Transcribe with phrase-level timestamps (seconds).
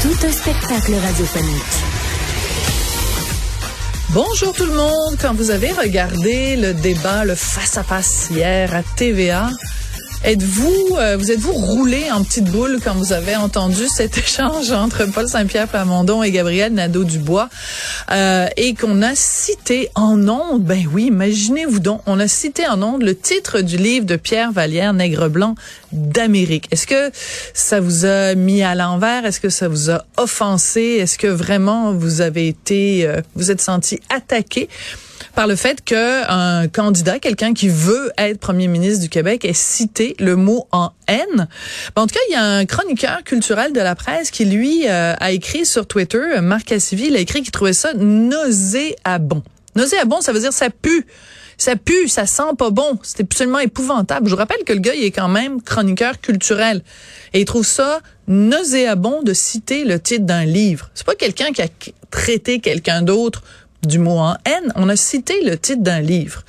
[0.00, 1.62] Tout un spectacle radiophonique.
[4.10, 5.16] Bonjour tout le monde.
[5.20, 9.50] Quand vous avez regardé le débat, le face-à-face hier à TVA,
[10.24, 15.04] Êtes-vous, euh, vous êtes-vous roulé en petite boule quand vous avez entendu cet échange entre
[15.04, 17.48] Paul Saint-Pierre Plamondon et Gabriel Nadeau-Dubois
[18.10, 22.82] euh, et qu'on a cité en ondes, ben oui, imaginez-vous donc, on a cité en
[22.82, 25.54] ondes le titre du livre de Pierre Vallière, Nègre blanc
[25.92, 26.66] d'Amérique.
[26.72, 27.12] Est-ce que
[27.54, 29.24] ça vous a mis à l'envers?
[29.24, 30.98] Est-ce que ça vous a offensé?
[31.00, 34.68] Est-ce que vraiment vous avez été, euh, vous êtes senti attaqué?
[35.34, 40.16] Par le fait qu'un candidat, quelqu'un qui veut être premier ministre du Québec, ait cité
[40.18, 41.48] le mot en haine.
[41.96, 45.14] en tout cas, il y a un chroniqueur culturel de la presse qui, lui, euh,
[45.18, 49.42] a écrit sur Twitter, Marc Cassivi, il a écrit qu'il trouvait ça nauséabond.
[49.76, 51.06] Nauséabond, ça veut dire ça pue
[51.58, 52.98] ça pue, ça sent pas bon.
[53.02, 54.30] C'est absolument épouvantable.
[54.30, 56.82] Je rappelle que le gars, il est quand même chroniqueur culturel.
[57.34, 60.90] Et il trouve ça nauséabond de citer le titre d'un livre.
[60.94, 61.66] C'est pas quelqu'un qui a
[62.10, 63.42] traité quelqu'un d'autre
[63.86, 66.42] du mot en haine, on a cité le titre d'un livre.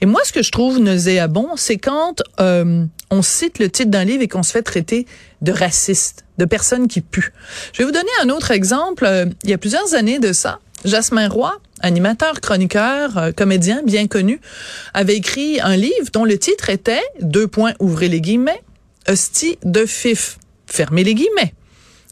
[0.00, 4.04] Et moi, ce que je trouve nauséabond, c'est quand euh, on cite le titre d'un
[4.04, 5.06] livre et qu'on se fait traiter
[5.42, 7.32] de raciste, de personnes qui puent.
[7.72, 9.04] Je vais vous donner un autre exemple.
[9.04, 14.06] Euh, il y a plusieurs années de ça, Jasmin Roy, animateur, chroniqueur, euh, comédien bien
[14.06, 14.40] connu,
[14.94, 18.62] avait écrit un livre dont le titre était, deux points, ouvrez les guillemets,
[19.08, 21.54] Hostie de fif, fermez les guillemets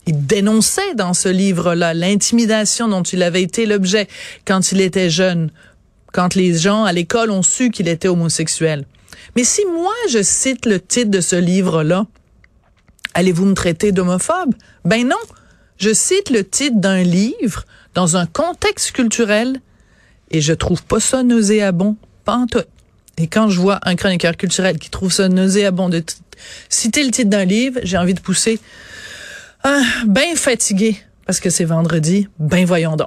[0.08, 4.08] il dénonçait dans ce livre-là l'intimidation dont il avait été l'objet
[4.46, 5.50] quand il était jeune,
[6.12, 8.86] quand les gens à l'école ont su qu'il était homosexuel.
[9.36, 12.06] Mais si moi je cite le titre de ce livre-là,
[13.12, 14.54] allez-vous me traiter d'homophobe?
[14.86, 15.16] Ben non.
[15.76, 19.60] Je cite le titre d'un livre dans un contexte culturel
[20.30, 22.64] et je trouve pas ça nauséabond, pas tout.
[23.18, 26.02] Et quand je vois un chroniqueur culturel qui trouve ça nauséabond de
[26.70, 28.58] citer le titre d'un livre, j'ai envie de pousser
[29.64, 30.96] ah, ben fatigué
[31.28, 32.26] parce que c'est vendredi.
[32.38, 33.06] Ben voyons donc.